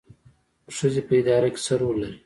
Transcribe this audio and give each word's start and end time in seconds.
ښځې 0.75 1.01
په 1.07 1.13
اداره 1.19 1.47
کې 1.53 1.59
څه 1.65 1.73
رول 1.81 1.97
لري؟ 2.01 2.17